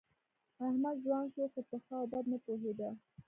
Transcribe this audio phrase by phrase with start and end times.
[0.65, 2.89] احمد ځوان شو، خو په ښه او بد نه پوهېده.